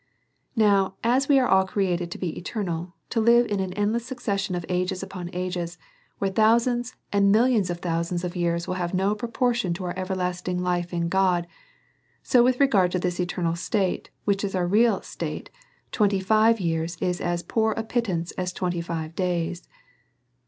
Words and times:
Now, 0.55 0.95
as 1.03 1.29
we 1.29 1.37
are 1.37 1.47
all 1.47 1.63
created 1.63 2.09
to 2.09 2.17
be 2.17 2.35
eternal, 2.35 2.95
to 3.11 3.19
live 3.19 3.45
in 3.45 3.59
an 3.59 3.71
endless 3.73 4.03
succession 4.03 4.55
of 4.55 4.65
ages 4.67 5.03
upon 5.03 5.29
ages, 5.31 5.77
where 6.17 6.31
thou 6.31 6.57
sands, 6.57 6.95
and. 7.13 7.31
millions 7.31 7.69
of 7.69 7.81
thousands 7.81 8.23
of 8.23 8.35
years 8.35 8.65
Avill 8.65 8.77
have 8.77 8.93
no 8.95 9.13
proportion 9.13 9.75
to 9.75 9.83
our 9.83 9.93
everlasting 9.95 10.57
life 10.63 10.91
in 10.91 11.07
God; 11.07 11.45
so 12.23 12.41
with 12.41 12.59
re 12.59 12.65
gard 12.65 12.91
to 12.93 12.99
this 12.99 13.19
eternal 13.19 13.55
state, 13.55 14.09
which 14.25 14.43
is 14.43 14.55
our 14.55 14.65
real 14.65 15.03
state, 15.03 15.51
twen 15.91 16.09
ty 16.09 16.19
five 16.19 16.59
years 16.59 16.97
is 16.99 17.21
as 17.21 17.43
poor 17.43 17.73
a 17.73 17.83
pittance 17.83 18.31
as 18.39 18.51
twenty 18.51 18.81
five 18.81 19.13
days. 19.13 19.67